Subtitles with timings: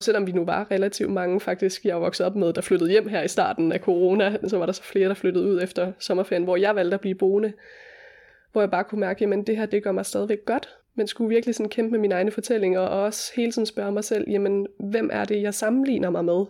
[0.00, 3.22] Selvom vi nu var relativt mange, faktisk, jeg voksede op med, der flyttede hjem her
[3.22, 6.56] i starten af corona, så var der så flere, der flyttede ud efter sommerferien, hvor
[6.56, 7.52] jeg valgte at blive boende.
[8.52, 10.68] Hvor jeg bare kunne mærke, at det her, det gør mig stadigvæk godt.
[10.94, 14.04] Men skulle virkelig sådan kæmpe med mine egne fortællinger, og også hele tiden spørge mig
[14.04, 16.44] selv, jamen, hvem er det, jeg sammenligner mig med?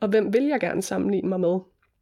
[0.00, 1.58] Og hvem vil jeg gerne sammenligne mig med?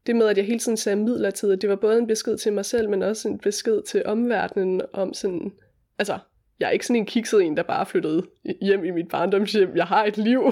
[0.07, 2.65] Det med, at jeg hele tiden sagde midlertidigt, det var både en besked til mig
[2.65, 5.53] selv, men også en besked til omverdenen om sådan,
[5.99, 6.19] altså,
[6.63, 8.23] jeg er ikke sådan en kikset en, der bare flyttede
[8.61, 9.77] hjem i mit barndomshjem.
[9.77, 10.43] Jeg har et liv.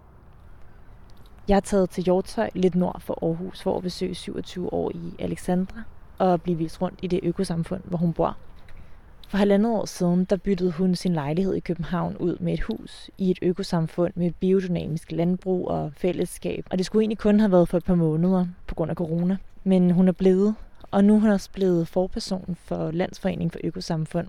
[1.48, 5.14] jeg er taget til Hjortøj lidt nord for Aarhus for at besøge 27 år i
[5.18, 5.82] Alexandra
[6.18, 8.36] og blive vist rundt i det økosamfund, hvor hun bor.
[9.28, 13.10] For halvandet år siden, der byttede hun sin lejlighed i København ud med et hus
[13.18, 16.66] i et økosamfund med biodynamisk landbrug og fællesskab.
[16.70, 19.36] Og det skulle egentlig kun have været for et par måneder på grund af corona.
[19.64, 20.54] Men hun er blevet,
[20.90, 24.26] og nu er hun også blevet forperson for Landsforeningen for Økosamfund.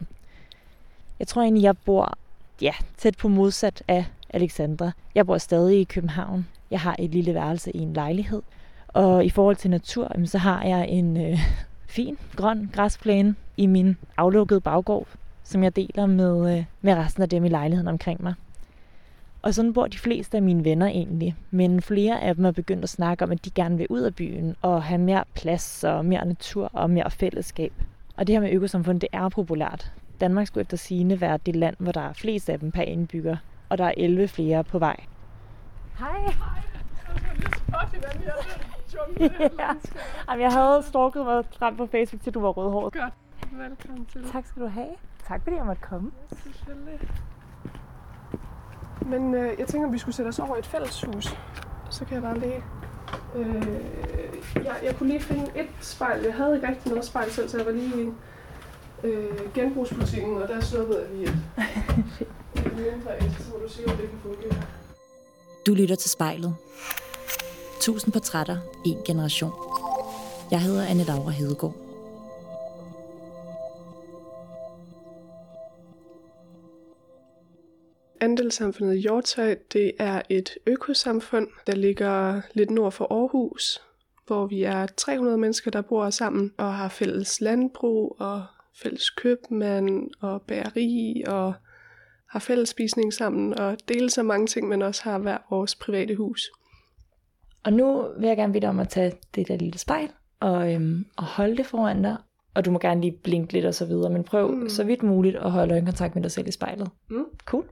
[1.21, 2.17] Jeg tror egentlig, jeg bor
[2.61, 4.91] ja, tæt på modsat af Alexandra.
[5.15, 6.47] Jeg bor stadig i København.
[6.71, 8.41] Jeg har et lille værelse i en lejlighed.
[8.87, 11.39] Og i forhold til natur, så har jeg en øh,
[11.95, 15.07] fin grøn græsplæne i min aflukkede baggård,
[15.43, 18.33] som jeg deler med, øh, med resten af dem i lejligheden omkring mig.
[19.41, 22.83] Og sådan bor de fleste af mine venner egentlig, men flere af dem er begyndt
[22.83, 26.05] at snakke om, at de gerne vil ud af byen og have mere plads og
[26.05, 27.73] mere natur og mere fællesskab.
[28.17, 29.91] Og det her med økosamfund, det er populært.
[30.21, 33.37] Danmark skulle efter sigende være det land, hvor der er flest af dem per indbygger,
[33.69, 35.03] og der er 11 flere på vej.
[35.99, 36.19] Hej.
[36.21, 36.61] Hej.
[39.59, 39.67] ja.
[40.29, 42.93] Jamen, jeg havde stalket mig frem på Facebook, til du var rødhåret.
[42.93, 43.13] Godt.
[43.51, 44.31] Velkommen til.
[44.31, 44.89] Tak skal du have.
[45.27, 46.11] Tak fordi jeg måtte komme.
[46.43, 46.99] Selvfølgelig.
[49.05, 51.37] Men øh, jeg tænker, at vi skulle sætte os over i et fælleshus.
[51.89, 52.63] Så kan jeg bare lige...
[53.35, 53.65] Øh,
[54.55, 56.23] jeg, jeg kunne lige finde et spejl.
[56.23, 58.13] Jeg havde ikke rigtig noget spejl selv, så jeg var lige
[59.03, 61.35] øh, genbrugsbutikken, og der sluppede jeg lige et.
[62.55, 64.63] mindre et, så må du sige, om det kan fungere.
[65.67, 66.55] Du lytter til spejlet.
[67.81, 69.51] Tusind portrætter, en generation.
[70.51, 71.75] Jeg hedder Anne Laura Hedegaard.
[78.21, 83.81] Andelssamfundet Hjortøj, det er et økosamfund, der ligger lidt nord for Aarhus,
[84.27, 88.45] hvor vi er 300 mennesker, der bor sammen og har fælles landbrug og
[88.83, 91.53] fælles købmand og bageri og
[92.29, 96.15] har fælles spisning sammen og deler så mange ting, men også har hver vores private
[96.15, 96.51] hus.
[97.63, 100.09] Og nu vil jeg gerne dig om at tage det der lille spejl
[100.39, 102.17] og, øhm, og holde det foran dig.
[102.53, 104.69] Og du må gerne lige blinke lidt og så videre, men prøv mm.
[104.69, 106.89] så vidt muligt at holde øjenkontakt med dig selv i spejlet.
[107.09, 107.25] Mm.
[107.45, 107.63] Cool.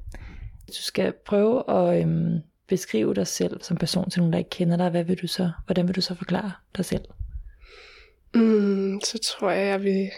[0.68, 4.78] Du skal prøve at øhm, beskrive dig selv som person til nogen, der ikke kender
[4.78, 4.90] dig.
[4.90, 7.06] Hvad vil du så, hvordan vil du så forklare dig selv?
[8.36, 10.10] Mm, så tror jeg, jeg vil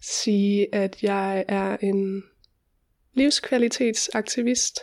[0.00, 2.24] sige, at jeg er en
[3.14, 4.80] livskvalitetsaktivist.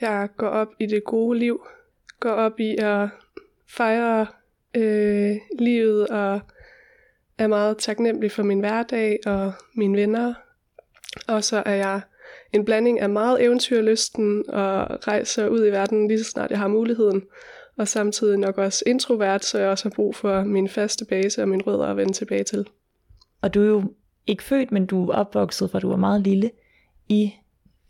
[0.00, 1.66] Jeg går op i det gode liv,
[2.20, 3.08] går op i at
[3.68, 4.26] fejre
[4.74, 6.40] øh, livet og
[7.38, 10.34] er meget taknemmelig for min hverdag og mine venner.
[11.28, 12.00] Og så er jeg
[12.52, 16.68] en blanding af meget eventyrlysten og rejser ud i verden lige så snart jeg har
[16.68, 17.22] muligheden.
[17.76, 21.48] Og samtidig nok også introvert, så jeg også har brug for min faste base og
[21.48, 22.66] min rødder at vende tilbage til.
[23.42, 23.94] Og du er jo
[24.26, 26.50] ikke født, men du er opvokset fra du var meget lille
[27.08, 27.32] i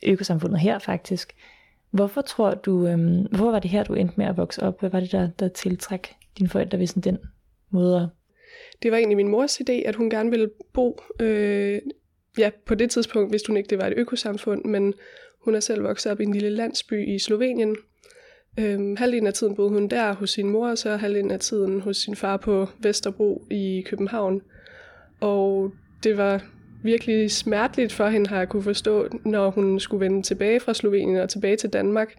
[0.06, 1.34] økosamfundet her faktisk.
[1.90, 4.80] Hvorfor tror du, øhm, hvorfor var det her, du endte med at vokse op?
[4.80, 6.08] Hvad var det, der, der tiltræk
[6.38, 7.18] dine forældre ved sådan den
[7.70, 8.10] måde?
[8.82, 11.80] Det var egentlig min mors idé, at hun gerne ville bo, øh,
[12.38, 14.94] ja, på det tidspunkt hvis hun ikke det var et økosamfund, men
[15.44, 17.76] hun er selv vokset op i en lille landsby i Slovenien.
[18.58, 21.80] Øhm, halvdelen af tiden boede hun der hos sin mor, og så halvdelen af tiden
[21.80, 24.42] hos sin far på Vesterbro i København.
[25.20, 25.72] Og
[26.04, 26.42] det var
[26.82, 31.16] virkelig smerteligt for hende, har jeg kunne forstå, når hun skulle vende tilbage fra Slovenien
[31.16, 32.14] og tilbage til Danmark.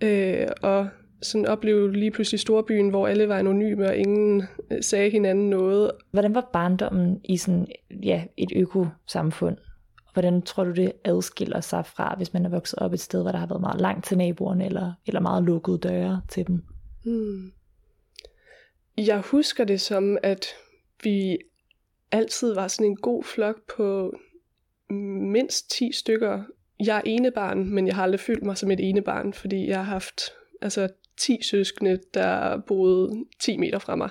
[0.00, 0.88] Øh, og
[1.22, 5.90] sådan opleve lige pludselig storbyen, hvor alle var anonyme, og ingen øh, sagde hinanden noget.
[6.10, 7.66] Hvordan var barndommen i sådan,
[8.02, 9.56] ja, et økosamfund?
[10.12, 13.32] Hvordan tror du, det adskiller sig fra, hvis man er vokset op et sted, hvor
[13.32, 16.62] der har været meget langt til naboerne, eller, eller meget lukkede døre til dem?
[17.04, 17.52] Hmm.
[18.98, 20.46] Jeg husker det som, at
[21.02, 21.38] vi
[22.14, 24.16] altid var sådan en god flok på
[25.30, 26.42] mindst 10 stykker.
[26.84, 29.92] Jeg er enebarn, men jeg har aldrig følt mig som et enebarn, fordi jeg har
[29.92, 30.20] haft
[30.62, 34.10] altså, 10 søskende, der boede 10 meter fra mig.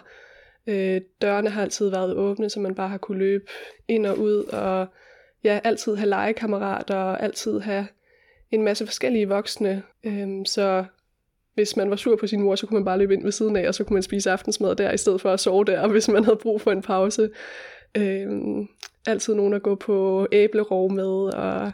[0.67, 3.45] Øh, dørene har altid været åbne, så man bare har kunne løbe
[3.87, 4.87] ind og ud, og
[5.43, 7.87] ja, altid have legekammerater, og altid have
[8.51, 9.83] en masse forskellige voksne.
[10.03, 10.85] Øh, så
[11.53, 13.55] hvis man var sur på sin mor, så kunne man bare løbe ind ved siden
[13.55, 16.07] af, og så kunne man spise aftensmad der, i stedet for at sove der, hvis
[16.07, 17.29] man havde brug for en pause.
[17.97, 18.67] Øh,
[19.07, 21.71] altid nogen at gå på æblerov med, og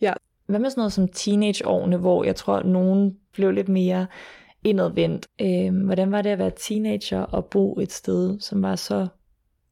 [0.00, 0.12] ja,
[0.46, 4.06] Hvad med sådan noget som teenageårene, hvor jeg tror, at nogen blev lidt mere
[4.64, 5.28] indadvendt.
[5.40, 9.06] Øhm, hvordan var det at være teenager og bo et sted, som var så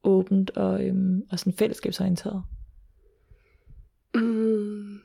[0.04, 2.42] åbent og, øhm, og sådan fællesskabsorienteret?
[4.14, 4.98] Mm.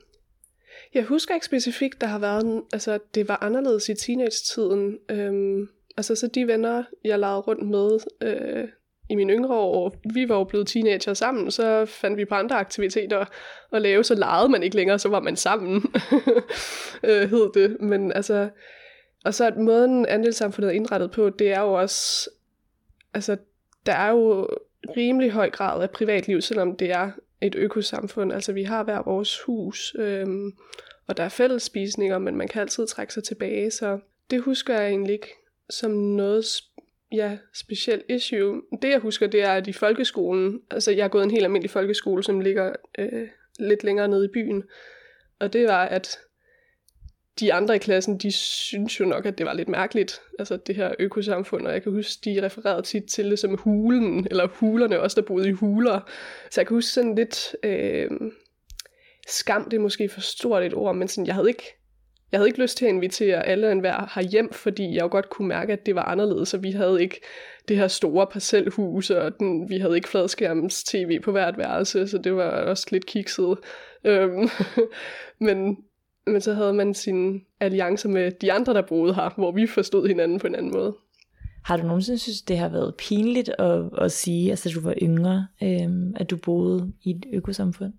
[0.94, 4.98] Jeg husker ikke specifikt, der har været, altså det var anderledes i teenage-tiden.
[5.10, 8.68] Øhm, altså så de venner, jeg lavede rundt med øh,
[9.10, 12.56] i mine yngre år, vi var jo blevet teenager sammen, så fandt vi på andre
[12.56, 13.24] aktiviteter
[13.72, 15.82] at lave, så legede man ikke længere, så var man sammen,
[17.08, 17.76] øh, hed det.
[17.80, 18.48] Men altså,
[19.24, 22.30] og så at måden andelssamfundet er indrettet på, det er jo også,
[23.14, 23.36] altså
[23.86, 24.48] der er jo
[24.96, 28.32] rimelig høj grad af privatliv, selvom det er et økosamfund.
[28.32, 30.52] Altså vi har hver vores hus, øhm,
[31.06, 33.98] og der er fællesspisninger, men man kan altid trække sig tilbage, så
[34.30, 35.34] det husker jeg egentlig ikke
[35.70, 36.44] som noget
[37.12, 38.62] ja, speciel issue.
[38.82, 41.70] Det jeg husker, det er, at i folkeskolen, altså jeg har gået en helt almindelig
[41.70, 43.28] folkeskole, som ligger øh,
[43.58, 44.64] lidt længere nede i byen,
[45.40, 46.18] og det var, at
[47.40, 50.76] de andre i klassen, de synes jo nok, at det var lidt mærkeligt, altså det
[50.76, 55.00] her økosamfund, og jeg kan huske, de refererede tit til det som hulen, eller hulerne
[55.00, 56.00] også, der boede i huler.
[56.50, 58.10] Så jeg kan huske sådan lidt, øh,
[59.28, 61.78] skam, det er måske for stort et ord, men sådan, jeg havde ikke,
[62.32, 65.30] jeg havde ikke lyst til at invitere alle en hver hjem, fordi jeg jo godt
[65.30, 67.20] kunne mærke, at det var anderledes, så vi havde ikke
[67.68, 72.18] det her store parcelhus, og den, vi havde ikke fladskærms tv på hvert værelse, så
[72.18, 73.58] det var også lidt kikset.
[74.04, 74.48] Øhm,
[75.46, 75.78] men
[76.26, 80.08] men så havde man sine alliancer med de andre, der boede her, hvor vi forstod
[80.08, 80.96] hinanden på en anden måde.
[81.64, 85.46] Har du nogensinde synes, det har været pinligt at, at sige, altså du var yngre,
[85.62, 87.92] øhm, at du boede i et økosamfund?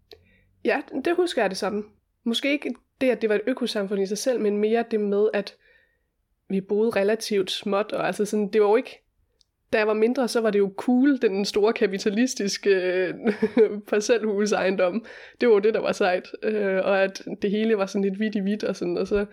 [0.66, 1.84] Ja, det husker jeg det samme.
[2.24, 5.30] Måske ikke det, at det var et økosamfund i sig selv, men mere det med,
[5.34, 5.56] at
[6.50, 9.02] vi boede relativt småt, og altså sådan, det var jo ikke
[9.74, 13.14] da jeg var mindre, så var det jo cool, den store kapitalistiske øh,
[13.90, 15.06] parcelhusejendom.
[15.42, 16.28] Det var det, der var sejt.
[16.44, 19.26] Øh, og at det hele var sådan lidt hvidt i hvidt, og, sådan, og så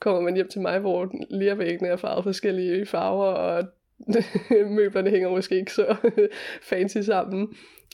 [0.00, 3.64] kommer man hjem til mig, hvor lærvæggene er farvet forskellige farver, og
[4.76, 5.96] møblerne hænger måske ikke så
[6.70, 7.48] fancy sammen.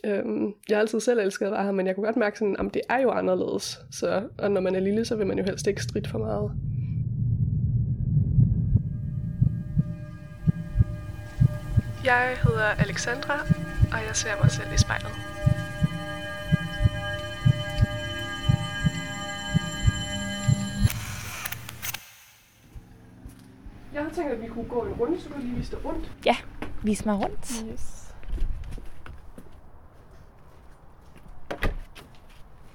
[0.04, 2.56] Øhm, jeg har altid selv elsket at være her, men jeg kunne godt mærke sådan,
[2.58, 3.80] at det er jo anderledes.
[3.90, 6.50] Så, og når man er lille, så vil man jo helst ikke strid for meget.
[12.04, 13.38] Jeg hedder Alexandra,
[13.92, 15.10] og jeg ser mig selv i spejlet.
[23.94, 26.12] Jeg har tænkt, at vi kunne gå en runde, så du lige vise dig rundt.
[26.26, 26.36] Ja,
[26.82, 27.64] vis mig rundt.
[27.72, 27.97] Yes.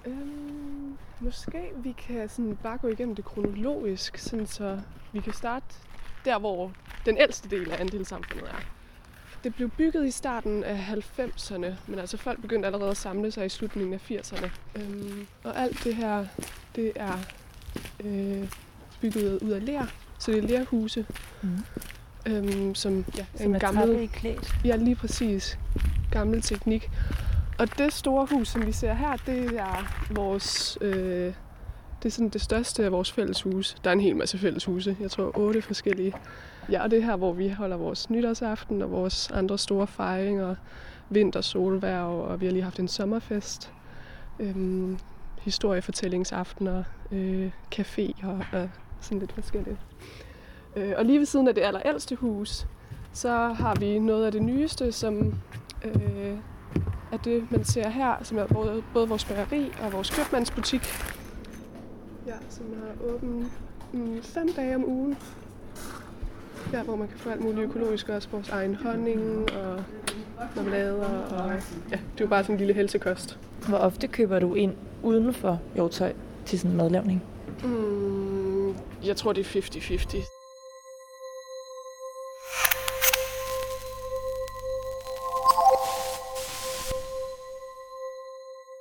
[0.05, 4.79] Øhm, måske vi kan sådan bare gå igennem det kronologisk, sådan så
[5.11, 5.65] vi kan starte
[6.25, 6.71] der, hvor
[7.05, 8.61] den ældste del af andelssamfundet er.
[9.43, 10.77] Det blev bygget i starten af
[11.19, 14.49] 90'erne, men altså folk begyndte allerede at samle sig i slutningen af 80'erne.
[14.75, 16.25] Øhm, og alt det her,
[16.75, 17.17] det er
[18.03, 18.49] øh,
[19.01, 19.85] bygget ud af ler,
[20.19, 21.05] så det er lerhuse.
[21.41, 21.59] Mm.
[22.27, 24.55] Øhm, som ja, som en er gammel, klædt.
[24.65, 25.59] Ja, lige præcis.
[26.11, 26.89] Gammel teknik.
[27.59, 30.77] Og det store hus, som vi ser her, det er vores...
[30.81, 31.33] Øh,
[32.03, 33.77] det er sådan det største af vores fælleshuse.
[33.83, 34.97] Der er en hel masse fælleshuse.
[34.99, 36.13] Jeg tror otte forskellige.
[36.71, 40.55] Ja, og det er her, hvor vi holder vores nytårsaften og vores andre store fejringer.
[41.09, 43.71] Vinter, solværv, og vi har lige haft en sommerfest.
[44.39, 44.97] Øhm,
[45.41, 48.69] historiefortællingsaftener, øh, café og, og
[49.01, 49.77] sådan lidt forskelligt.
[50.75, 52.67] Øh, og lige ved siden af det allerældste hus,
[53.13, 55.33] så har vi noget af det nyeste, som
[55.83, 56.37] øh,
[57.11, 60.81] er det, man ser her, som er både, både vores bageri og vores købmandsbutik.
[62.27, 63.51] Ja, som har åben
[63.93, 65.17] mm, fem dage om ugen.
[66.71, 69.83] Der, hvor man kan få alt muligt økologisk, også vores egen honning og
[70.55, 71.07] marmelader.
[71.07, 71.51] Og,
[71.91, 73.39] ja, det er jo bare sådan en lille helsekost.
[73.67, 76.13] Hvor ofte køber du ind uden for jordtøj
[76.45, 77.23] til sådan en madlavning?
[77.63, 78.75] Mm,
[79.05, 80.42] jeg tror, det er 50-50.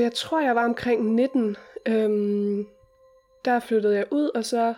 [0.03, 1.57] Jeg tror, jeg var omkring 19.
[1.87, 2.67] Øhm,
[3.45, 4.75] der flyttede jeg ud, og så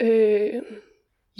[0.00, 0.62] øh,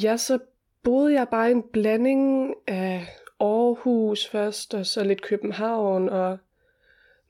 [0.02, 0.38] Ja, så
[0.82, 3.06] boede jeg bare en blanding af
[3.40, 6.38] Aarhus først, og så lidt København, og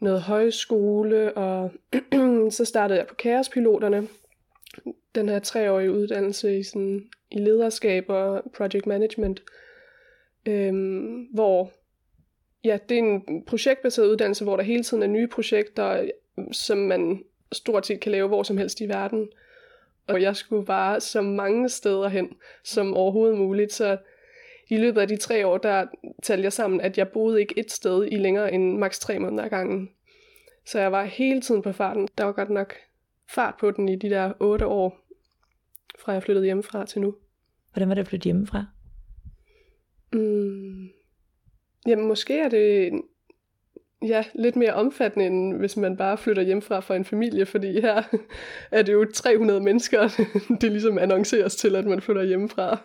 [0.00, 1.73] noget højskole, og
[2.50, 4.09] så startede jeg på Kaospiloterne,
[5.14, 9.43] den her treårige uddannelse i, sådan, i lederskab og project management,
[10.47, 11.71] øhm, hvor
[12.66, 16.11] ja, det er en projektbaseret uddannelse, hvor der hele tiden er nye projekter,
[16.52, 19.28] som man stort set kan lave hvor som helst i verden
[20.06, 22.32] og jeg skulle bare så mange steder hen
[22.64, 23.73] som overhovedet muligt.
[23.73, 23.99] Så
[24.68, 25.87] i løbet af de tre år, der
[26.23, 29.44] talte jeg sammen, at jeg boede ikke et sted i længere end maks tre måneder
[29.44, 29.90] ad gangen.
[30.66, 32.08] Så jeg var hele tiden på farten.
[32.18, 32.75] Der var godt nok
[33.28, 35.00] fart på den i de der otte år,
[35.99, 37.14] fra jeg flyttede hjemmefra til nu.
[37.73, 38.64] Hvordan var det at flytte hjemmefra?
[40.12, 40.88] Mm.
[41.87, 42.93] Jamen, måske er det
[44.02, 48.02] ja, lidt mere omfattende, end hvis man bare flytter hjemmefra fra en familie, fordi her
[48.71, 50.09] er det jo 300 mennesker,
[50.61, 52.78] det ligesom annonceres til, at man flytter hjemmefra.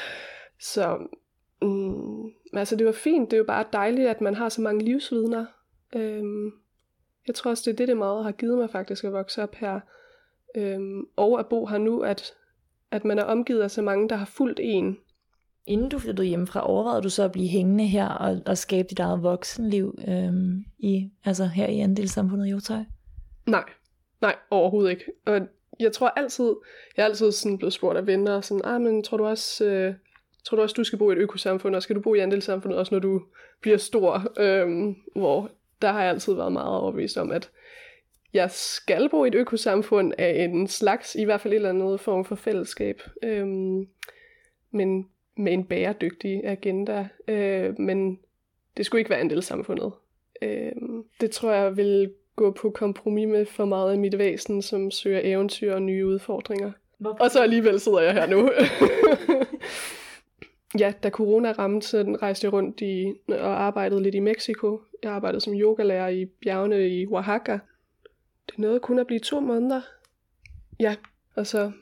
[0.74, 0.98] Så
[1.62, 4.84] mm, altså det var fint, det er jo bare dejligt, at man har så mange
[4.84, 5.46] livsvidner.
[5.96, 6.52] Øhm,
[7.26, 9.54] jeg tror også, det er det, det meget har givet mig faktisk at vokse op
[9.54, 9.80] her.
[10.54, 12.34] Øhm, og at bo her nu, at,
[12.90, 14.98] at man er omgivet af så mange, der har fulgt en.
[15.70, 18.98] Inden du flyttede hjemmefra, overvejede du så at blive hængende her og, og skabe dit
[18.98, 22.78] eget voksenliv øhm, i, altså her i andelssamfundet i Jotøj?
[23.46, 23.64] Nej,
[24.20, 25.04] nej, overhovedet ikke.
[25.26, 25.40] Og
[25.80, 26.54] jeg tror altid,
[26.96, 29.94] jeg er altid sådan blevet spurgt af venner, sådan, ah, men tror du også, øh,
[30.44, 32.78] tror du også, du skal bo i et økosamfund, og skal du bo i andelssamfundet
[32.78, 33.22] også, når du
[33.60, 34.32] bliver stor?
[34.38, 35.50] Øhm, hvor
[35.82, 37.50] der har jeg altid været meget overbevist om, at
[38.32, 42.00] jeg skal bo i et økosamfund af en slags, i hvert fald et eller andet
[42.00, 43.00] form for fællesskab.
[43.22, 43.86] Øhm,
[44.70, 45.06] men
[45.40, 47.08] med en bæredygtig agenda.
[47.28, 48.18] Øh, men
[48.76, 49.92] det skulle ikke være andelssamfundet.
[50.42, 50.72] Øh,
[51.20, 55.20] det tror jeg vil gå på kompromis med for meget af mit væsen, som søger
[55.24, 56.72] eventyr og nye udfordringer.
[56.98, 57.24] Hvorfor?
[57.24, 58.50] Og så alligevel sidder jeg her nu.
[60.82, 64.80] ja, da corona ramte, så rejste jeg rundt i, og arbejdede lidt i Mexico.
[65.02, 67.58] Jeg arbejdede som yogalærer i bjergene i Oaxaca.
[68.50, 69.80] Det nåede kun at blive to måneder.
[70.80, 70.96] Ja,
[71.34, 71.72] og så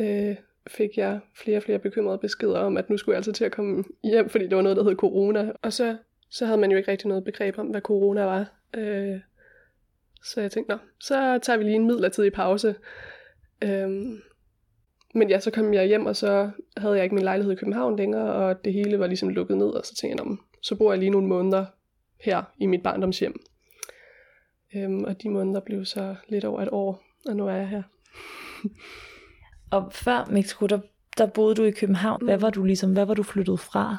[0.00, 3.44] øh, fik jeg flere og flere bekymrede beskeder om, at nu skulle jeg altså til
[3.44, 5.52] at komme hjem, fordi det var noget, der hed corona.
[5.62, 5.96] Og så,
[6.30, 8.52] så havde man jo ikke rigtig noget begreb om, hvad corona var.
[8.76, 9.20] Øh,
[10.24, 12.74] så jeg tænkte, nå, så tager vi lige en midlertidig pause.
[13.64, 14.20] Øhm,
[15.14, 17.96] men ja, så kom jeg hjem, og så havde jeg ikke min lejlighed i København
[17.96, 20.98] længere, og det hele var ligesom lukket ned, og så tænkte jeg, så bor jeg
[20.98, 21.66] lige nogle måneder
[22.20, 23.40] her i mit barndomshjem.
[24.76, 27.82] Øhm, og de måneder blev så lidt over et år, og nu er jeg her.
[29.72, 30.78] og før Mexico, der,
[31.18, 32.18] der boede du i København.
[32.20, 32.26] Mm.
[32.26, 33.96] Hvad var du ligesom, hvad var du flyttet fra?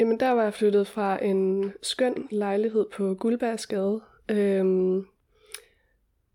[0.00, 4.00] Jamen der var jeg flyttet fra en skøn lejlighed på Guldbergsgade.
[4.28, 5.06] Øhm,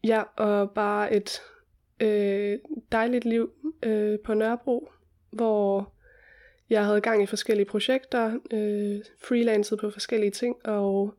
[0.04, 1.42] ja, og bare et
[2.00, 2.60] øh,
[2.92, 3.52] dejligt liv
[3.84, 4.92] øh, på Nørrebro,
[5.32, 5.94] hvor
[6.70, 11.14] jeg havde gang i forskellige projekter, øh, freelancet på forskellige ting, og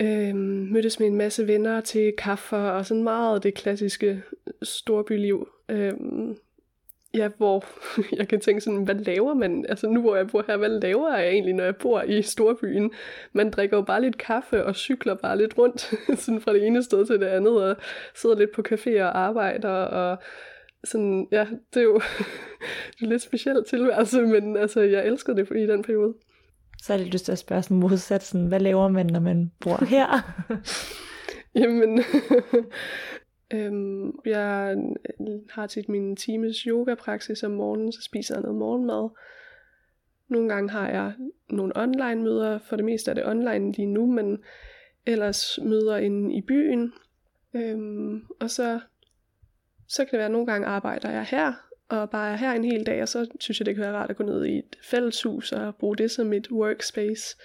[0.00, 4.22] Øhm, mødtes med en masse venner til kaffe og sådan meget det klassiske
[4.62, 5.48] storbyliv.
[5.68, 6.36] Øhm,
[7.14, 7.64] ja, hvor
[8.18, 9.66] jeg kan tænke sådan, hvad laver man?
[9.68, 12.92] Altså nu hvor jeg bor her, hvad laver jeg egentlig, når jeg bor i storbyen?
[13.32, 15.80] Man drikker jo bare lidt kaffe og cykler bare lidt rundt,
[16.22, 17.76] sådan fra det ene sted til det andet, og
[18.14, 20.18] sidder lidt på café og arbejder, og
[20.84, 22.00] sådan, ja, det er jo
[22.98, 26.14] det er lidt specielt tilværelse, men altså, jeg elskede det i den periode.
[26.82, 29.52] Så er det lyst til at spørge sådan modsat, sådan, hvad laver man, når man
[29.60, 30.06] bor her?
[31.60, 32.00] Jamen,
[33.52, 34.76] Øhm, jeg
[35.50, 39.08] har tit min times yoga-praksis om morgenen, så spiser jeg noget morgenmad.
[40.28, 41.12] Nogle gange har jeg
[41.48, 44.38] nogle online møder, for det meste er det online lige nu, men
[45.06, 46.92] ellers møder inde i byen.
[47.54, 48.80] Øhm, og så,
[49.88, 51.52] så kan det være, at nogle gange arbejder jeg her,
[51.90, 54.10] og bare er her en hel dag, og så synes jeg, det kan være rart
[54.10, 57.36] at gå ned i et fælleshus og bruge det som et workspace.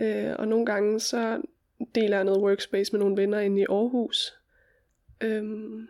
[0.00, 1.42] Øh, og nogle gange så
[1.94, 4.34] deler jeg noget workspace med nogle venner inde i Aarhus,
[5.20, 5.88] Øhm,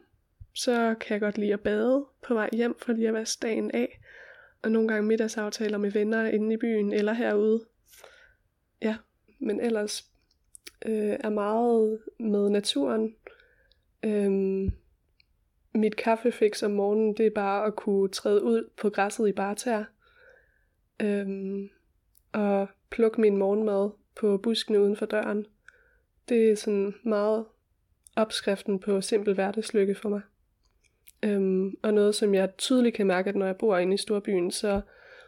[0.54, 3.70] så kan jeg godt lide at bade på vej hjem for lige at vaske dagen
[3.70, 4.00] af.
[4.62, 7.64] Og nogle gange middagsaftaler med venner inde i byen eller herude.
[8.82, 8.96] Ja,
[9.38, 10.04] men ellers
[10.86, 13.16] øh, er meget med naturen.
[14.02, 14.72] Øhm,
[15.74, 19.84] mit kaffefix om morgenen, det er bare at kunne træde ud på græsset i barter.
[21.02, 21.68] Øhm,
[22.32, 25.46] og plukke min morgenmad på busken uden for døren.
[26.28, 27.44] Det er sådan meget
[28.16, 30.20] opskriften på simpel hverdagslykke for mig.
[31.22, 34.50] Øhm, og noget, som jeg tydeligt kan mærke, at når jeg bor inde i storbyen,
[34.50, 34.80] så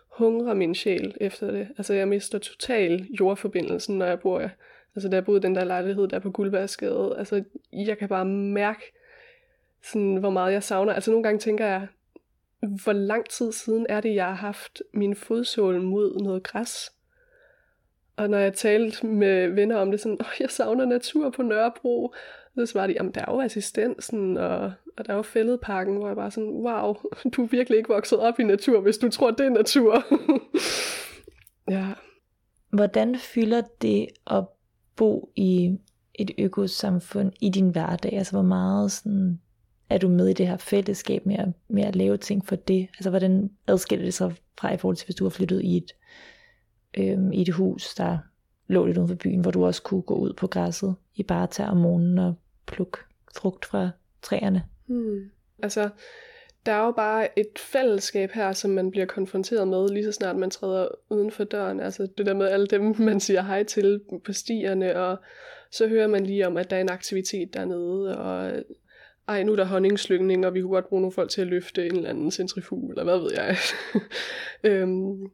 [0.08, 1.68] hungrer min sjæl efter det.
[1.78, 4.50] Altså jeg mister total jordforbindelsen, når jeg bor
[4.96, 8.24] Altså da jeg boede i den der lejlighed der på Guldbergsgade, altså jeg kan bare
[8.24, 8.92] mærke,
[9.92, 10.92] sådan, hvor meget jeg savner.
[10.92, 11.86] Altså nogle gange tænker jeg,
[12.82, 16.92] hvor lang tid siden er det, jeg har haft min fodsål mod noget græs?
[18.16, 22.14] Og når jeg talte med venner om det, sådan, åh, jeg savner natur på Nørrebro,
[22.54, 26.06] så svarede de, jamen der er jo assistensen, og, og der er jo fældeparken, hvor
[26.06, 26.94] jeg bare sådan, wow,
[27.32, 30.04] du er virkelig ikke vokset op i natur, hvis du tror, det er natur.
[31.76, 31.86] ja.
[32.70, 34.44] Hvordan fylder det at
[34.96, 35.78] bo i
[36.14, 38.12] et økosamfund i din hverdag?
[38.12, 39.40] Altså hvor meget sådan,
[39.90, 42.88] er du med i det her fællesskab med at, med at lave ting for det?
[42.98, 45.92] Altså hvordan adskiller det sig fra i forhold til, hvis du har flyttet i et,
[46.98, 48.18] øhm, i et hus, der
[48.68, 51.68] lå lidt uden for byen, hvor du også kunne gå ud på græsset i bare
[51.70, 52.34] om morgenen og
[52.66, 52.98] plukke
[53.36, 53.90] frugt fra
[54.22, 54.62] træerne.
[54.86, 55.30] Hmm.
[55.62, 55.90] Altså,
[56.66, 60.36] der er jo bare et fællesskab her, som man bliver konfronteret med, lige så snart
[60.36, 61.80] man træder uden for døren.
[61.80, 65.18] Altså det der med alle dem, man siger hej til på stierne, og
[65.70, 68.52] så hører man lige om, at der er en aktivitet dernede, og
[69.28, 71.86] ej, nu er der honningslyngning, og vi kunne godt bruge nogle folk til at løfte
[71.86, 73.56] en eller anden centrifug, eller hvad ved jeg.
[74.72, 75.30] øhm,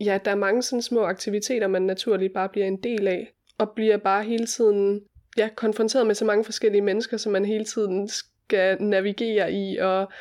[0.00, 3.70] ja, der er mange sådan små aktiviteter, man naturligt bare bliver en del af, og
[3.70, 5.00] bliver bare hele tiden
[5.36, 10.12] ja, konfronteret med så mange forskellige mennesker, som man hele tiden skal navigere i, og,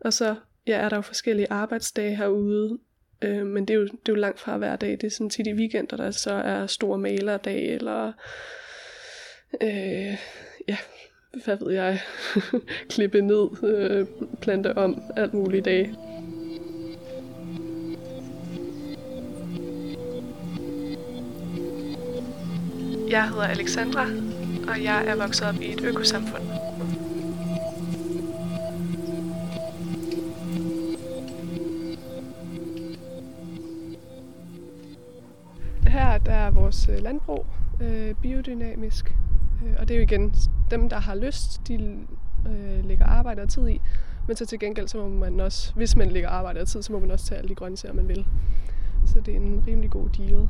[0.00, 0.34] og så
[0.66, 2.78] ja, er der jo forskellige arbejdsdage herude,
[3.22, 4.90] øh, men det er, jo, det er jo langt fra hver dag.
[4.90, 8.12] Det er sådan tit i weekender, der så er stor malerdag, eller
[9.62, 10.16] øh,
[10.68, 10.76] ja,
[11.44, 12.00] hvad ved jeg,
[12.90, 14.06] klippe ned, øh,
[14.40, 15.94] plante om, alt muligt i dag.
[23.10, 24.06] Jeg hedder Alexandra,
[24.68, 26.42] og jeg er vokset op i et økosamfund.
[35.86, 37.46] Her der er vores øh, landbrug
[37.80, 39.14] øh, biodynamisk,
[39.66, 40.34] øh, og det er jo igen
[40.70, 42.06] dem, der har lyst, de
[42.48, 43.80] øh, lægger arbejde og tid i,
[44.26, 46.92] men så til gengæld, så må man også, hvis man lægger arbejde og tid, så
[46.92, 48.26] må man også tage alle de grøntsager, man vil.
[49.06, 50.48] Så det er en rimelig god deal.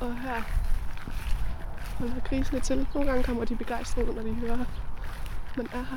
[0.00, 0.42] Og her
[1.98, 2.86] holder grisene til.
[2.94, 4.64] Nogle gange kommer de begejstrede, når de hører,
[5.56, 5.96] man er her.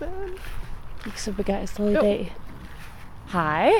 [0.00, 0.08] Men...
[1.06, 2.36] Ikke så begejstret i dag.
[3.32, 3.70] Hej.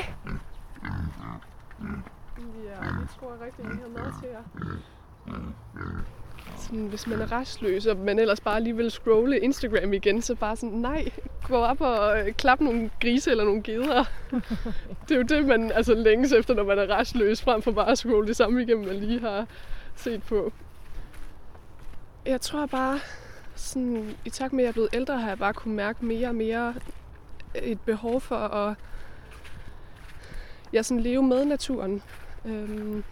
[2.65, 4.43] Ja, det tror jeg rigtig, at har mad til jer.
[6.57, 10.35] Sådan, hvis man er restløs, og man ellers bare lige vil scrolle Instagram igen, så
[10.35, 11.11] bare sådan, nej,
[11.47, 14.03] gå op og øh, klap nogle grise eller nogle geder.
[15.09, 17.91] det er jo det, man altså længes efter, når man er restløs, frem for bare
[17.91, 19.47] at scrolle det samme igennem, man lige har
[19.95, 20.53] set på.
[22.25, 22.99] Jeg tror bare,
[23.55, 26.27] sådan, i takt med, at jeg er blevet ældre, har jeg bare kunne mærke mere
[26.27, 26.73] og mere
[27.55, 28.75] et behov for at
[30.73, 32.01] ja, sådan leve med naturen.
[32.45, 33.03] Øhm,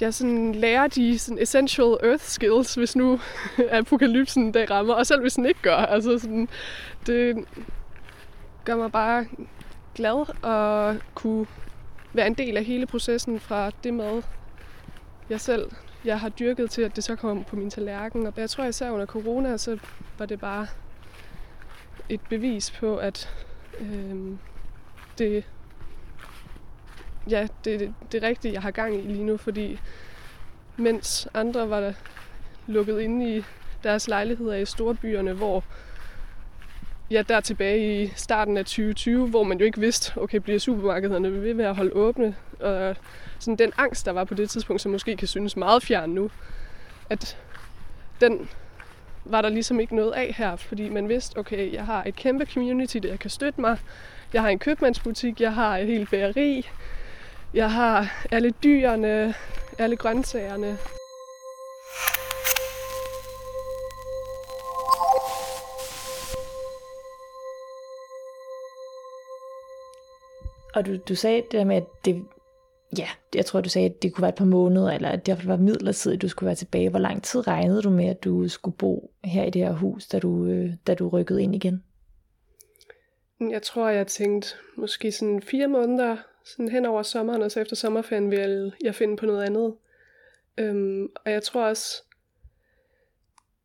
[0.00, 3.20] jeg sådan lærer de sådan essential earth skills, hvis nu
[3.70, 5.76] apokalypsen der rammer, og selv hvis den ikke gør.
[5.76, 6.48] Altså sådan,
[7.06, 7.44] det
[8.64, 9.26] gør mig bare
[9.94, 11.46] glad at kunne
[12.12, 14.22] være en del af hele processen fra det mad,
[15.30, 15.70] jeg selv
[16.04, 18.26] jeg har dyrket til, at det så kommer på min tallerken.
[18.26, 19.78] Og jeg tror især under corona, så
[20.18, 20.66] var det bare
[22.08, 23.30] et bevis på, at
[23.80, 24.16] øh,
[25.18, 25.44] det
[27.30, 29.80] ja, det, det, det rigtige, jeg har gang i lige nu, fordi
[30.76, 31.92] mens andre var der
[32.66, 33.44] lukket inde i
[33.82, 35.64] deres lejligheder i storbyerne, hvor
[37.10, 41.42] ja, der tilbage i starten af 2020, hvor man jo ikke vidste, okay, bliver supermarkederne
[41.42, 42.36] ved med at holde åbne?
[42.60, 42.96] Og
[43.38, 46.30] sådan den angst, der var på det tidspunkt, som måske kan synes meget fjern nu,
[47.10, 47.38] at
[48.20, 48.48] den
[49.24, 52.46] var der ligesom ikke noget af her, fordi man vidste, okay, jeg har et kæmpe
[52.46, 53.78] community, der kan støtte mig.
[54.32, 56.68] Jeg har en købmandsbutik, jeg har et helt bageri,
[57.54, 59.34] jeg har alle dyrene,
[59.78, 60.78] alle grøntsagerne.
[70.74, 72.24] Og du, du sagde det der med, at det,
[72.98, 75.46] ja, jeg tror, du sagde, at det kunne være et par måneder, eller at det
[75.46, 76.90] var midlertidigt, du skulle være tilbage.
[76.90, 80.06] Hvor lang tid regnede du med, at du skulle bo her i det her hus,
[80.06, 81.84] da du, øh, da du rykkede ind igen?
[83.40, 87.76] Jeg tror, jeg tænkte måske sådan fire måneder, sådan hen over sommeren, og så efter
[87.76, 89.74] sommerferien vil jeg finde på noget andet.
[90.58, 92.02] Øhm, og jeg tror også,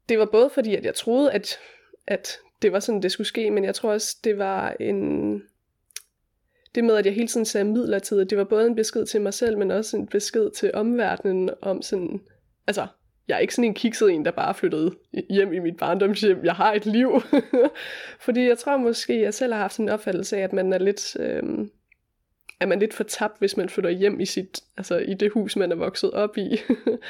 [0.09, 1.57] det var både fordi, at jeg troede, at,
[2.07, 5.33] at det var sådan, det skulle ske, men jeg tror også, det var en...
[6.75, 9.33] Det med, at jeg hele tiden sagde midlertidigt, det var både en besked til mig
[9.33, 12.21] selv, men også en besked til omverdenen om sådan,
[12.67, 12.87] altså,
[13.27, 14.95] jeg er ikke sådan en kikset en, der bare flyttede
[15.29, 16.45] hjem i mit barndomshjem.
[16.45, 17.21] Jeg har et liv.
[18.25, 21.17] Fordi jeg tror måske, jeg selv har haft en opfattelse af, at man er lidt,
[21.19, 21.71] øhm,
[22.59, 25.55] er man lidt for tabt, hvis man flytter hjem i, sit, altså i det hus,
[25.55, 26.57] man er vokset op i.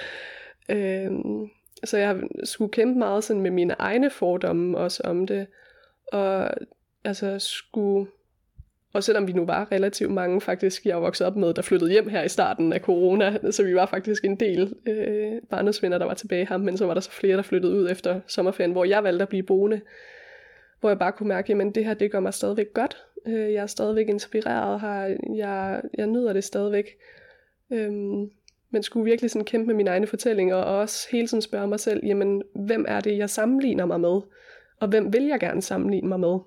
[0.75, 1.49] øhm,
[1.83, 5.47] så jeg skulle kæmpe meget sådan med mine egne fordomme også om det.
[6.11, 6.51] Og
[7.03, 8.09] altså skulle...
[8.93, 11.91] Og selvom vi nu var relativt mange faktisk, jeg er vokset op med, der flyttede
[11.91, 16.05] hjem her i starten af corona, så vi var faktisk en del øh, barndomsvenner, der
[16.05, 18.85] var tilbage her, men så var der så flere, der flyttede ud efter sommerferien, hvor
[18.85, 19.81] jeg valgte at blive boende.
[20.79, 22.97] Hvor jeg bare kunne mærke, at det her, det gør mig stadigvæk godt.
[23.27, 25.17] Øh, jeg er stadigvæk inspireret her.
[25.35, 26.97] Jeg, jeg nyder det stadigvæk.
[27.71, 28.29] Øhm,
[28.71, 31.79] men skulle virkelig sådan kæmpe med mine egne fortællinger, og også hele tiden spørge mig
[31.79, 34.21] selv, jamen, hvem er det, jeg sammenligner mig med?
[34.79, 36.39] Og hvem vil jeg gerne sammenligne mig med?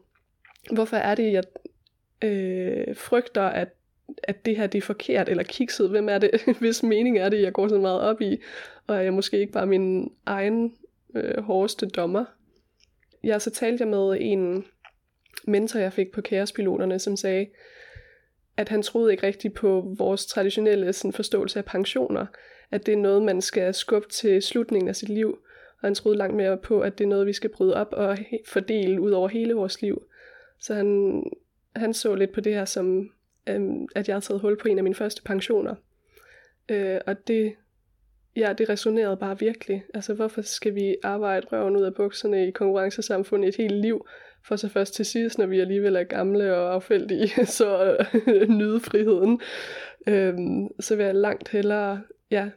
[0.73, 1.43] Hvorfor er det, jeg
[2.25, 3.69] øh, frygter, at,
[4.23, 5.91] at det her det er forkert eller kikset?
[5.91, 6.31] Hvem er det,
[6.61, 8.41] hvis mening er det, jeg går så meget op i?
[8.87, 10.75] Og er jeg måske ikke bare min egen
[11.15, 12.25] øh, hårdeste dommer.
[13.25, 14.65] Ja, så talte jeg med en
[15.47, 17.47] mentor, jeg fik på kaospiloterne, som sagde,
[18.57, 22.27] at han troede ikke rigtigt på vores traditionelle sådan, forståelse af pensioner,
[22.71, 25.39] at det er noget, man skal skubbe til slutningen af sit liv,
[25.83, 28.19] og han troede langt mere på, at det er noget, vi skal bryde op og
[28.47, 30.03] fordele ud over hele vores liv.
[30.59, 31.23] Så han,
[31.77, 33.11] han så lidt på det her som,
[33.47, 35.75] øhm, at jeg havde taget hul på en af mine første pensioner.
[36.69, 37.55] Øh, og det,
[38.37, 39.85] ja, det resonerede bare virkelig.
[39.95, 44.07] Altså, hvorfor skal vi arbejde røven ud af bukserne i konkurrencesamfundet et helt liv,
[44.45, 48.81] for så først til sidst, når vi alligevel er gamle og affældige, så øh, nyde
[48.81, 49.41] friheden.
[50.07, 52.51] Øhm, så vil jeg langt hellere ja,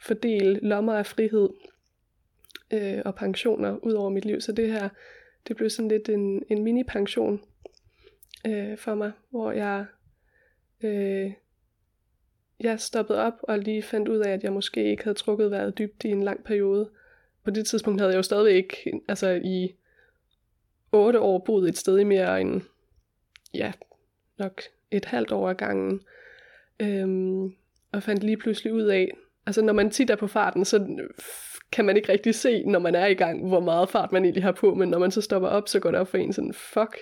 [0.00, 1.48] fordele lommer af frihed
[2.72, 4.40] øh, og pensioner ud over mit liv.
[4.40, 4.88] Så det her,
[5.48, 7.40] det blev sådan lidt en, en mini-pension
[8.46, 9.84] øh, for mig, hvor jeg,
[10.82, 11.32] øh,
[12.60, 15.78] jeg stoppede op og lige fandt ud af, at jeg måske ikke havde trukket vejret
[15.78, 16.90] dybt i en lang periode.
[17.44, 18.76] På det tidspunkt havde jeg jo stadigvæk
[19.08, 19.74] altså i
[20.92, 22.60] otte år boet et sted i mere end,
[23.54, 23.72] ja,
[24.38, 26.00] nok et halvt år ad gangen.
[26.80, 27.52] Øhm,
[27.92, 29.10] og fandt lige pludselig ud af,
[29.46, 31.04] altså når man tit er på farten, så
[31.72, 34.42] kan man ikke rigtig se, når man er i gang, hvor meget fart man egentlig
[34.42, 36.52] har på, men når man så stopper op, så går det op for en sådan,
[36.52, 36.96] fuck,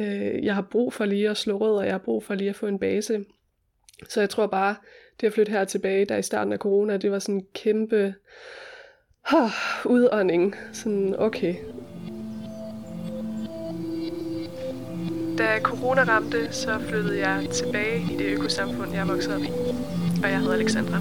[0.00, 2.50] øh, jeg har brug for lige at slå rød, og jeg har brug for lige
[2.50, 3.24] at få en base.
[4.08, 4.76] Så jeg tror bare,
[5.20, 8.14] det at flytte her tilbage, der i starten af corona, det var sådan en kæmpe
[9.30, 9.50] huh,
[9.84, 10.54] udånding.
[10.72, 11.54] Sådan, okay,
[15.38, 19.48] Da corona ramte, så flyttede jeg tilbage i det økosamfund, jeg voksede op i.
[20.22, 20.98] Og jeg hedder Alexandra.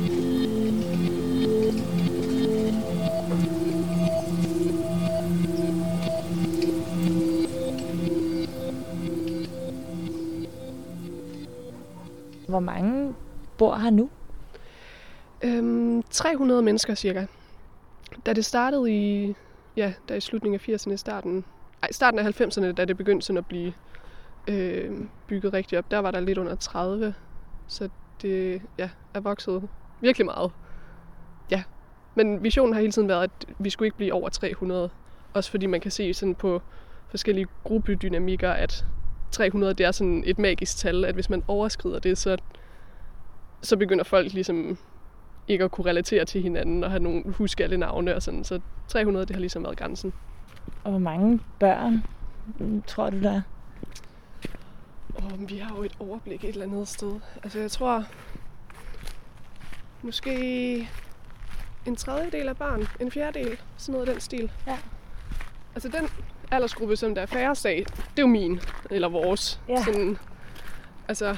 [12.48, 13.14] Hvor mange
[13.58, 14.10] bor her nu?
[15.44, 17.26] Øhm, 300 mennesker cirka.
[18.26, 19.36] Da det startede i,
[19.78, 21.46] ja, da i slutningen af 80'erne, starten,
[21.84, 23.74] ej, starten af 90'erne, da det begyndte sådan at blive
[24.48, 24.92] øh,
[25.28, 27.14] bygget rigtig op, der var der lidt under 30.
[27.68, 27.90] Så
[28.22, 29.70] det ja, er vokset
[30.02, 30.52] virkelig meget.
[31.52, 31.64] Ja,
[32.16, 34.90] men visionen har hele tiden været, at vi skulle ikke blive over 300.
[35.34, 36.62] Også fordi man kan se sådan på
[37.10, 38.86] forskellige gruppedynamikker, at
[39.32, 42.38] 300 det er sådan et magisk tal, at hvis man overskrider det, så,
[43.62, 44.78] så begynder folk ligesom
[45.48, 48.44] ikke at kunne relatere til hinanden og have nogen huske alle navne og sådan.
[48.44, 50.14] Så 300 det har ligesom været grænsen.
[50.84, 52.04] Og hvor mange børn
[52.88, 53.42] tror du der?
[55.18, 57.20] Oh, vi har jo et overblik et eller andet sted.
[57.44, 58.06] Altså jeg tror,
[60.02, 60.90] måske
[61.86, 64.52] en tredjedel af barn, en fjerdedel, sådan noget af den stil.
[64.68, 64.78] Ja.
[65.76, 66.10] Altså den
[66.52, 68.60] aldersgruppe, som der er færrest af, det er jo min,
[68.92, 69.62] eller vores.
[69.70, 69.84] Ja.
[69.84, 70.18] Sådan,
[71.08, 71.38] altså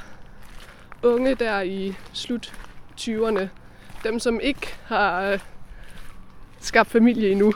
[1.03, 2.53] unge der i slut
[3.01, 3.47] 20'erne,
[4.03, 5.39] dem som ikke har øh,
[6.59, 7.53] skabt familie endnu,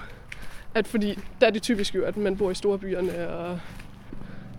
[0.76, 3.60] at fordi der er det typisk jo, at man bor i storbyerne og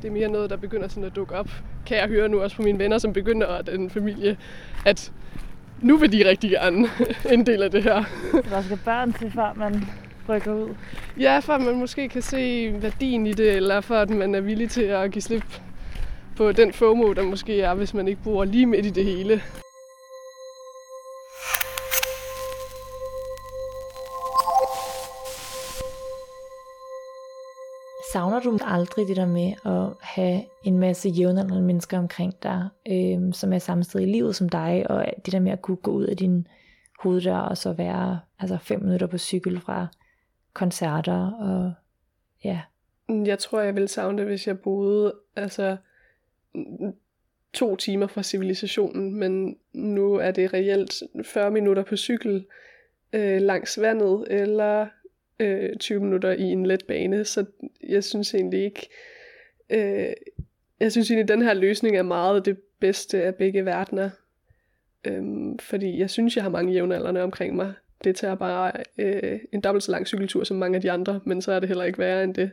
[0.05, 1.51] det er mere noget, der begynder sådan at dukke op.
[1.87, 4.37] Kan jeg høre nu også på mine venner, som begynder at den familie,
[4.87, 5.13] at
[5.81, 6.89] nu vil de rigtig gerne
[7.35, 8.05] en del af det her.
[8.51, 9.85] Der skal børn til, før man
[10.29, 10.75] rykker ud.
[11.21, 14.41] Ja, for at man måske kan se værdien i det, eller for at man er
[14.41, 15.61] villig til at give slip
[16.37, 19.43] på den FOMO, der måske er, hvis man ikke bor lige midt i det hele.
[28.15, 33.33] Savner du aldrig det der med at have en masse jævnaldrende mennesker omkring dig, øh,
[33.33, 35.91] som er samme sted i livet som dig, og det der med at kunne gå
[35.91, 36.47] ud af din
[37.03, 39.87] hoveddør og så være altså fem minutter på cykel fra
[40.53, 41.73] koncerter og
[42.45, 42.61] ja.
[43.09, 45.77] Jeg tror, jeg ville savne det, hvis jeg boede altså
[47.53, 52.47] to timer fra civilisationen, men nu er det reelt 40 minutter på cykel
[53.13, 54.87] øh, langs vandet, eller
[55.41, 57.45] øh, 20 minutter i en let bane, så
[57.89, 58.89] jeg synes egentlig ikke,
[59.71, 60.13] øh,
[60.81, 64.11] jeg synes egentlig, at den her løsning er meget det bedste af begge verdener.
[65.05, 67.73] Øhm, fordi jeg synes, jeg har mange jævnaldrende omkring mig.
[68.05, 71.43] Det tager bare øh, en dobbelt så lang cykeltur som mange af de andre, men
[71.43, 72.51] så er det heller ikke værre end det.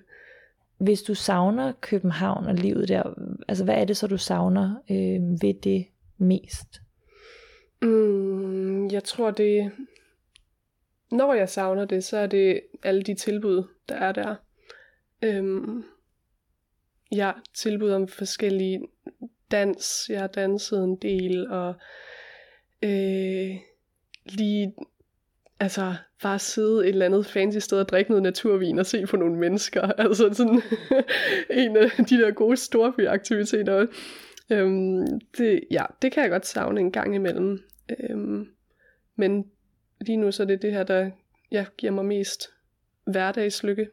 [0.77, 3.03] Hvis du savner København og livet der,
[3.47, 5.85] altså hvad er det så, du savner øh, ved det
[6.17, 6.81] mest?
[7.81, 9.71] Mm, jeg tror, det,
[11.11, 14.35] når jeg savner det, så er det alle de tilbud, der er der.
[15.21, 15.83] Øhm,
[17.11, 18.81] ja, tilbud om forskellige
[19.51, 20.09] dans.
[20.09, 21.73] Jeg har danset en del, og
[22.83, 23.55] øh,
[24.25, 24.73] lige
[25.59, 29.17] altså bare sidde et eller andet fancy sted og drikke noget naturvin og se på
[29.17, 29.81] nogle mennesker.
[30.01, 30.61] Altså sådan
[31.65, 33.87] en af de der gode storbyaktiviteter.
[34.49, 37.59] Øhm, det, ja, det kan jeg godt savne en gang imellem.
[37.99, 38.47] Øhm,
[39.15, 39.45] men
[40.01, 41.11] lige nu så er det det her, der
[41.51, 42.49] ja, giver mig mest
[43.05, 43.89] hverdagslykke.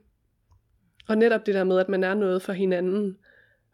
[1.08, 3.18] Og netop det der med, at man er noget for hinanden,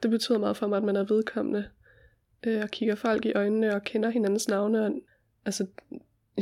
[0.03, 1.71] det betyder meget for mig, at man er vedkommende,
[2.47, 4.87] øh, og kigger folk i øjnene, og kender hinandens navne.
[4.87, 4.93] Og,
[5.45, 5.67] altså,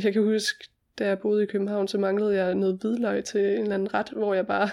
[0.03, 3.61] jeg kan huske, da jeg boede i København, så manglede jeg noget hvidløg til en
[3.61, 4.69] eller anden ret, hvor jeg bare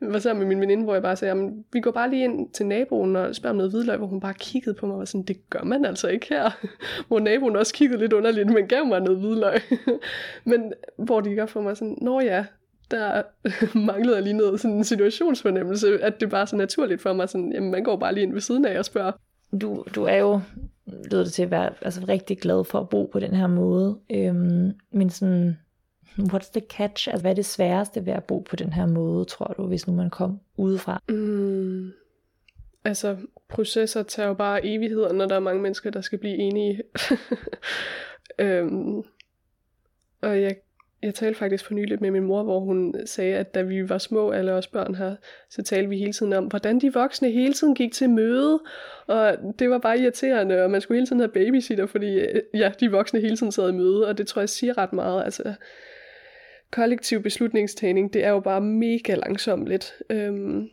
[0.12, 2.50] var sammen med min veninde, hvor jeg bare sagde, jamen, vi går bare lige ind
[2.50, 5.04] til naboen og spørger om noget hvidløg, hvor hun bare kiggede på mig og var
[5.04, 6.50] sådan, det gør man altså ikke her.
[7.08, 9.60] hvor naboen også kiggede lidt underligt, men gav mig noget hvidløg.
[10.50, 12.44] men hvor de gør for mig sådan, nå ja,
[12.90, 13.22] der
[13.78, 17.28] manglede jeg lige noget sådan en situationsfornemmelse, at det bare er så naturligt for mig,
[17.28, 19.12] sådan, jamen man går bare lige ind ved siden af og spørger.
[19.60, 20.40] Du, du er jo,
[20.86, 23.98] lyder det til at være altså, rigtig glad for at bo på den her måde,
[24.10, 25.58] øhm, men sådan,
[26.18, 27.08] what's the catch?
[27.08, 29.86] Altså, hvad er det sværeste ved at bo på den her måde, tror du, hvis
[29.86, 31.02] nu man kom udefra?
[31.08, 31.92] Mm,
[32.84, 33.16] altså,
[33.48, 36.82] processer tager jo bare evigheder, når der er mange mennesker, der skal blive enige.
[38.38, 38.98] øhm,
[40.22, 40.56] og jeg
[41.02, 43.98] jeg talte faktisk for nylig med min mor, hvor hun sagde, at da vi var
[43.98, 45.16] små, alle os børn her,
[45.50, 48.60] så talte vi hele tiden om, hvordan de voksne hele tiden gik til møde,
[49.06, 52.72] og det var bare irriterende, og man skulle hele tiden have babysitter, fordi øh, ja,
[52.80, 55.24] de voksne hele tiden sad i møde, og det tror jeg siger ret meget.
[55.24, 55.54] Altså,
[56.70, 59.94] kollektiv beslutningstagning, det er jo bare mega langsomt lidt.
[60.10, 60.68] Øhm,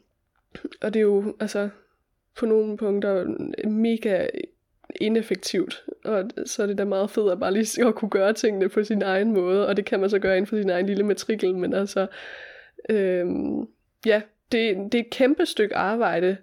[0.82, 1.70] og det er jo altså
[2.38, 3.26] på nogle punkter
[3.68, 4.28] mega
[4.96, 8.70] ineffektivt, og så er det da meget fedt at bare lige at kunne gøre tingene
[8.70, 11.04] på sin egen måde, og det kan man så gøre inden for sin egen lille
[11.04, 12.08] matrikel, men altså,
[12.90, 13.68] øhm,
[14.06, 14.22] ja,
[14.52, 16.38] det, det er et kæmpe stykke arbejde,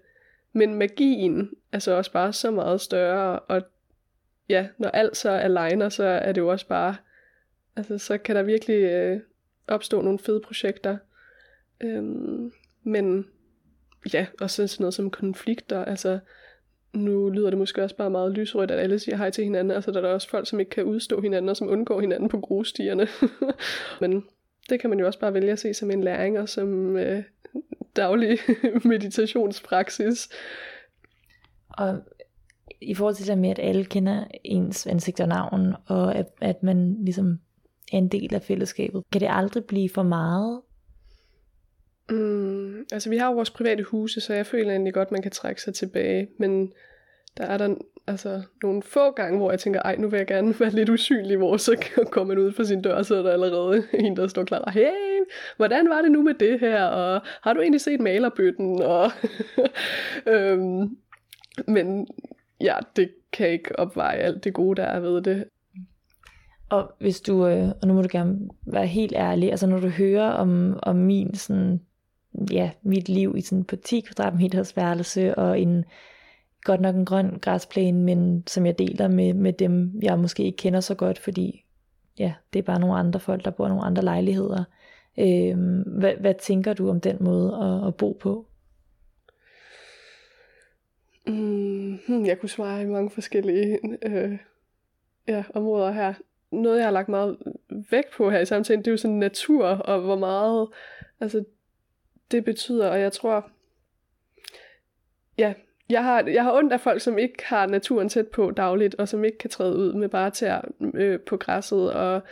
[0.53, 3.63] men magien er så også bare så meget større, og
[4.49, 6.97] ja, når alt så aligner, så er det jo også bare,
[7.77, 9.21] altså så kan der virkelig øh,
[9.69, 10.99] opstå nogle fede projekter,
[11.81, 13.27] øhm, men
[14.13, 16.19] ja, og så sådan noget som konflikter, altså
[16.97, 19.91] nu lyder det måske også bare meget lysrødt, at alle siger hej til hinanden, altså
[19.91, 22.41] der er der også folk, som ikke kan udstå hinanden, og som undgår hinanden på
[22.41, 23.09] grusstierne.
[24.01, 24.25] Men
[24.71, 27.23] det kan man jo også bare vælge at se som en læring, og som øh,
[27.97, 28.39] daglig
[28.85, 30.29] meditationspraksis.
[31.69, 31.99] Og
[32.81, 36.63] i forhold til det med, at alle kender ens ansigt og navn, og at, at
[36.63, 37.39] man ligesom
[37.93, 40.61] er en del af fællesskabet, kan det aldrig blive for meget?
[42.11, 45.31] Mm, altså vi har jo vores private huse, så jeg føler egentlig godt, man kan
[45.31, 46.73] trække sig tilbage, men
[47.37, 47.75] der er der
[48.07, 51.37] altså nogle få gange, hvor jeg tænker, ej, nu vil jeg gerne være lidt usynlig,
[51.37, 51.77] hvor så
[52.11, 54.73] kommer man ud fra sin dør, så er der allerede en, der står klar, og,
[54.73, 54.91] hey,
[55.57, 59.11] hvordan var det nu med det her, og har du egentlig set malerbøtten, og
[60.27, 60.97] øhm,
[61.67, 62.07] men
[62.61, 65.45] ja, det kan ikke opveje alt det gode, der er ved det.
[66.71, 69.89] Og hvis du, øh, og nu må du gerne være helt ærlig, altså når du
[69.89, 71.81] hører om, om min sådan,
[72.51, 75.85] ja, mit liv i sådan på 10 kvadratmeters værelse, og en
[76.65, 80.57] godt nok en grøn græsplæne, men som jeg deler med, med dem, jeg måske ikke
[80.57, 81.65] kender så godt, fordi
[82.19, 84.65] ja, det er bare nogle andre folk, der bor i nogle andre lejligheder.
[85.19, 88.47] Øh, hvad, hvad tænker du om den måde at, at bo på?
[91.27, 94.39] Mm, jeg kunne svare i mange forskellige øh,
[95.29, 96.15] ja, områder her.
[96.53, 97.37] Noget, jeg har lagt meget
[97.91, 100.69] vægt på her i samtalen, det er jo sådan natur, og hvor meget
[101.21, 101.45] altså,
[102.31, 103.51] det betyder, og jeg tror,
[105.39, 105.55] ja,
[105.89, 109.09] jeg har, jeg har ondt af folk, som ikke har naturen tæt på dagligt, og
[109.09, 110.61] som ikke kan træde ud med bare tæer
[110.95, 112.23] øh, på græsset, og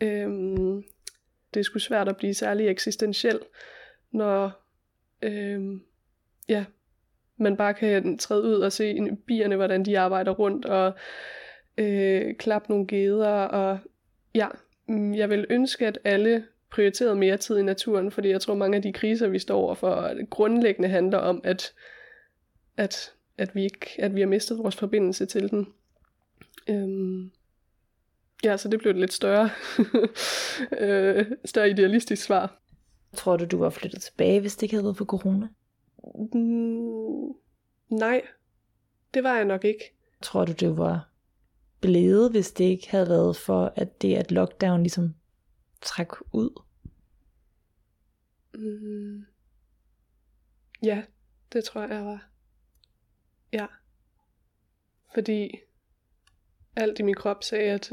[0.00, 0.28] øh,
[1.54, 3.40] det er sgu svært at blive særlig eksistentiel,
[4.10, 4.64] når
[5.22, 5.80] øh,
[6.48, 6.64] ja,
[7.36, 10.92] man bare kan træde ud og se bierne, hvordan de arbejder rundt, og
[11.78, 13.78] øh, klappe nogle geder, og
[14.34, 14.48] ja,
[14.88, 18.76] mm, jeg vil ønske, at alle prioriterede mere tid i naturen, fordi jeg tror, mange
[18.76, 21.72] af de kriser, vi står overfor, grundlæggende handler om, at
[22.76, 25.68] at, at, vi ikke, at vi har mistet vores forbindelse til den.
[26.68, 27.30] Øhm,
[28.44, 29.50] ja, så det blev et lidt større,
[30.78, 32.62] øh, større idealistisk svar.
[33.16, 35.48] Tror du, du var flyttet tilbage, hvis det ikke havde været for corona?
[36.34, 37.34] Mm,
[37.98, 38.22] nej,
[39.14, 39.94] det var jeg nok ikke.
[40.22, 41.08] Tror du, det var
[41.80, 45.14] blevet, hvis det ikke havde været for, at det at lockdown ligesom
[45.82, 46.62] træk ud?
[48.54, 49.26] Mm,
[50.82, 51.02] ja,
[51.52, 52.28] det tror jeg, jeg var.
[53.52, 53.66] Ja.
[55.14, 55.58] Fordi
[56.76, 57.90] alt i min krop sagde, at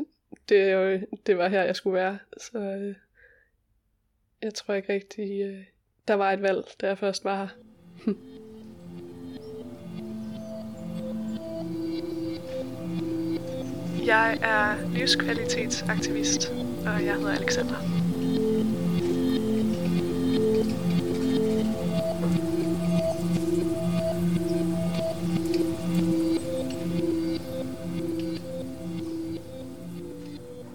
[0.50, 2.20] det, jo, det var her, jeg skulle være.
[2.38, 2.96] Så øh,
[4.42, 5.64] jeg tror ikke rigtig, øh,
[6.08, 7.50] der var et valg, da jeg først var her.
[14.06, 16.52] jeg er livskvalitetsaktivist,
[16.86, 17.76] og jeg hedder Alexandra.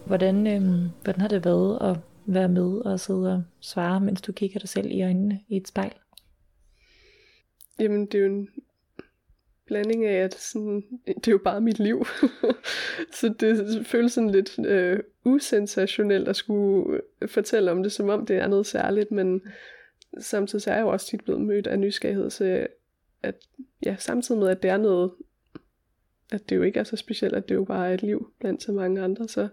[0.07, 0.63] Hvordan, øh,
[1.03, 4.69] hvordan har det været at være med og sidde og svare, mens du kigger dig
[4.69, 5.93] selv i øjnene i et spejl?
[7.81, 8.49] Jamen, det er jo en
[9.67, 12.07] blanding af, at sådan, det er jo bare mit liv.
[13.21, 18.37] så det føles sådan lidt øh, usensationelt at skulle fortælle om det, som om det
[18.37, 19.43] er noget særligt, men
[20.19, 22.67] samtidig så er jeg jo også tit blevet mødt af nysgerrighed, så
[23.23, 23.35] at,
[23.87, 25.13] ja, samtidig med, at det er noget,
[26.33, 28.63] at det jo ikke er så specielt, at det jo bare er et liv blandt
[28.63, 29.49] så mange andre, så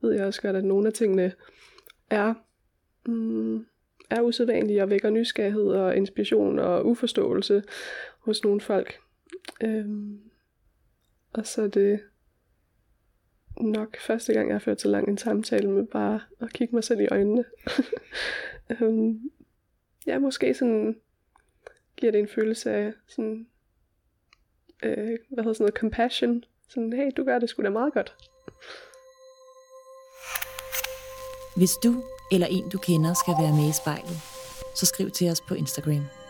[0.00, 1.32] ved jeg også godt, at nogle af tingene
[2.10, 2.34] er,
[3.06, 3.66] mm,
[4.10, 7.62] er usædvanlige og vækker nysgerrighed og inspiration og uforståelse
[8.18, 8.98] hos nogle folk.
[9.60, 10.20] Øhm,
[11.32, 12.00] og så er det
[13.60, 16.84] nok første gang, jeg har ført så lang en samtale med bare at kigge mig
[16.84, 17.44] selv i øjnene.
[18.80, 19.30] øhm,
[20.06, 21.00] ja, måske sådan
[21.96, 23.46] giver det en følelse af sådan,
[24.82, 26.44] øh, hvad hedder sådan noget, compassion.
[26.68, 28.16] Sådan, hey, du gør det sgu da meget godt.
[31.56, 34.18] Hvis du eller en du kender skal være med i spejlet,
[34.76, 36.23] så skriv til os på Instagram.